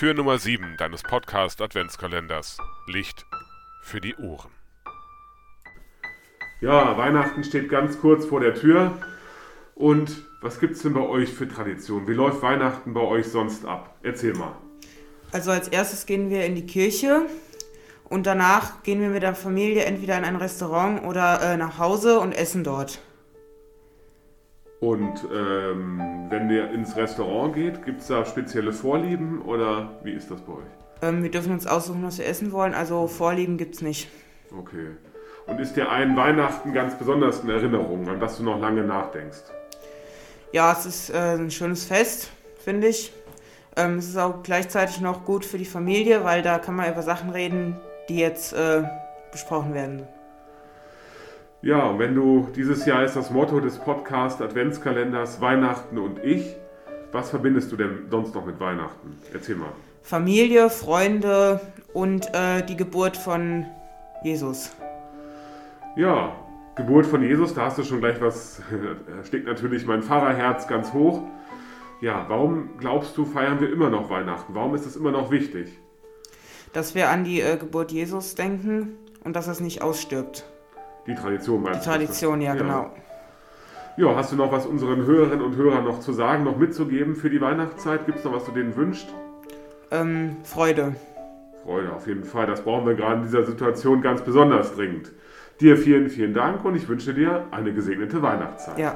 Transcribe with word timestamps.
Tür 0.00 0.14
Nummer 0.14 0.38
7 0.38 0.78
deines 0.78 1.02
Podcast 1.02 1.60
Adventskalenders. 1.60 2.56
Licht 2.86 3.26
für 3.82 4.00
die 4.00 4.16
Ohren. 4.16 4.50
Ja, 6.62 6.96
Weihnachten 6.96 7.44
steht 7.44 7.68
ganz 7.68 8.00
kurz 8.00 8.24
vor 8.24 8.40
der 8.40 8.54
Tür. 8.54 8.96
Und 9.74 10.22
was 10.40 10.58
gibt 10.58 10.76
es 10.76 10.82
denn 10.82 10.94
bei 10.94 11.02
euch 11.02 11.28
für 11.28 11.46
Tradition? 11.46 12.08
Wie 12.08 12.14
läuft 12.14 12.40
Weihnachten 12.40 12.94
bei 12.94 13.02
euch 13.02 13.26
sonst 13.26 13.66
ab? 13.66 13.98
Erzähl 14.02 14.32
mal. 14.32 14.56
Also 15.32 15.50
als 15.50 15.68
erstes 15.68 16.06
gehen 16.06 16.30
wir 16.30 16.46
in 16.46 16.54
die 16.54 16.64
Kirche 16.64 17.26
und 18.04 18.26
danach 18.26 18.82
gehen 18.82 19.02
wir 19.02 19.10
mit 19.10 19.22
der 19.22 19.34
Familie 19.34 19.84
entweder 19.84 20.16
in 20.16 20.24
ein 20.24 20.36
Restaurant 20.36 21.04
oder 21.04 21.42
äh, 21.42 21.56
nach 21.58 21.76
Hause 21.76 22.20
und 22.20 22.32
essen 22.32 22.64
dort. 22.64 23.02
Und 24.80 25.26
ähm, 25.30 26.26
wenn 26.30 26.48
ihr 26.50 26.70
ins 26.70 26.96
Restaurant 26.96 27.54
geht, 27.54 27.84
gibt 27.84 28.00
es 28.00 28.06
da 28.06 28.24
spezielle 28.24 28.72
Vorlieben 28.72 29.42
oder 29.42 29.90
wie 30.02 30.12
ist 30.12 30.30
das 30.30 30.40
bei 30.40 30.54
euch? 30.54 30.70
Ähm, 31.02 31.22
wir 31.22 31.30
dürfen 31.30 31.52
uns 31.52 31.66
aussuchen, 31.66 32.02
was 32.02 32.18
wir 32.18 32.26
essen 32.26 32.50
wollen, 32.50 32.72
also 32.72 33.06
Vorlieben 33.06 33.58
gibt 33.58 33.74
es 33.74 33.82
nicht. 33.82 34.08
Okay. 34.58 34.88
Und 35.46 35.60
ist 35.60 35.76
dir 35.76 35.90
ein 35.90 36.16
Weihnachten 36.16 36.72
ganz 36.72 36.94
besonders 36.94 37.40
in 37.40 37.50
Erinnerung, 37.50 38.08
an 38.08 38.20
das 38.20 38.38
du 38.38 38.42
noch 38.42 38.58
lange 38.58 38.82
nachdenkst? 38.82 39.42
Ja, 40.52 40.72
es 40.72 40.86
ist 40.86 41.10
äh, 41.10 41.34
ein 41.34 41.50
schönes 41.50 41.84
Fest, 41.84 42.30
finde 42.64 42.88
ich. 42.88 43.12
Ähm, 43.76 43.98
es 43.98 44.08
ist 44.08 44.16
auch 44.16 44.42
gleichzeitig 44.42 45.00
noch 45.00 45.24
gut 45.24 45.44
für 45.44 45.58
die 45.58 45.64
Familie, 45.64 46.24
weil 46.24 46.42
da 46.42 46.58
kann 46.58 46.74
man 46.74 46.90
über 46.90 47.02
Sachen 47.02 47.30
reden, 47.30 47.76
die 48.08 48.18
jetzt 48.18 48.52
äh, 48.52 48.82
besprochen 49.30 49.74
werden. 49.74 50.08
Ja, 51.62 51.88
und 51.88 51.98
wenn 51.98 52.14
du 52.14 52.48
dieses 52.56 52.86
Jahr 52.86 53.04
ist 53.04 53.16
das 53.16 53.30
Motto 53.30 53.60
des 53.60 53.76
Podcast 53.78 54.40
Adventskalenders 54.40 55.42
Weihnachten 55.42 55.98
und 55.98 56.18
ich. 56.24 56.56
Was 57.12 57.28
verbindest 57.28 57.70
du 57.70 57.76
denn 57.76 58.06
sonst 58.10 58.34
noch 58.34 58.46
mit 58.46 58.58
Weihnachten? 58.60 59.18
Erzähl 59.34 59.56
mal. 59.56 59.72
Familie, 60.02 60.70
Freunde 60.70 61.60
und 61.92 62.32
äh, 62.32 62.64
die 62.64 62.76
Geburt 62.76 63.16
von 63.16 63.66
Jesus. 64.24 64.74
Ja, 65.96 66.34
Geburt 66.76 67.04
von 67.04 67.22
Jesus, 67.22 67.52
da 67.52 67.66
hast 67.66 67.76
du 67.76 67.82
schon 67.82 68.00
gleich 68.00 68.22
was, 68.22 68.62
da 69.06 69.24
steckt 69.24 69.46
natürlich 69.46 69.84
mein 69.84 70.02
Pfarrerherz 70.02 70.66
ganz 70.66 70.94
hoch. 70.94 71.24
Ja, 72.00 72.24
warum 72.28 72.78
glaubst 72.78 73.18
du, 73.18 73.26
feiern 73.26 73.60
wir 73.60 73.70
immer 73.70 73.90
noch 73.90 74.08
Weihnachten? 74.08 74.54
Warum 74.54 74.74
ist 74.74 74.86
es 74.86 74.96
immer 74.96 75.10
noch 75.10 75.30
wichtig? 75.30 75.78
Dass 76.72 76.94
wir 76.94 77.10
an 77.10 77.24
die 77.24 77.42
äh, 77.42 77.58
Geburt 77.58 77.92
Jesus 77.92 78.34
denken 78.34 78.96
und 79.24 79.36
dass 79.36 79.46
es 79.46 79.60
nicht 79.60 79.82
ausstirbt. 79.82 80.46
Die 81.10 81.16
Tradition 81.16 81.62
meinst 81.62 81.80
Die 81.80 81.88
Tradition, 81.88 82.40
ja, 82.40 82.54
ja, 82.54 82.62
genau. 82.62 82.90
Ja, 83.96 84.14
hast 84.14 84.30
du 84.30 84.36
noch 84.36 84.52
was 84.52 84.64
unseren 84.64 85.04
Hörerinnen 85.04 85.44
und 85.44 85.56
Hörern 85.56 85.84
noch 85.84 85.98
zu 85.98 86.12
sagen, 86.12 86.44
noch 86.44 86.56
mitzugeben 86.56 87.16
für 87.16 87.28
die 87.28 87.40
Weihnachtszeit? 87.40 88.06
Gibt 88.06 88.18
es 88.18 88.24
noch 88.24 88.32
was 88.32 88.44
du 88.44 88.52
denen 88.52 88.76
wünscht? 88.76 89.08
Ähm, 89.90 90.36
Freude. 90.44 90.94
Freude, 91.64 91.92
auf 91.92 92.06
jeden 92.06 92.22
Fall. 92.22 92.46
Das 92.46 92.62
brauchen 92.62 92.86
wir 92.86 92.94
gerade 92.94 93.16
in 93.16 93.22
dieser 93.24 93.42
Situation 93.42 94.02
ganz 94.02 94.22
besonders 94.22 94.74
dringend. 94.76 95.10
Dir 95.60 95.76
vielen, 95.76 96.08
vielen 96.08 96.32
Dank 96.32 96.64
und 96.64 96.76
ich 96.76 96.88
wünsche 96.88 97.12
dir 97.12 97.44
eine 97.50 97.74
gesegnete 97.74 98.22
Weihnachtszeit. 98.22 98.78
Ja. 98.78 98.94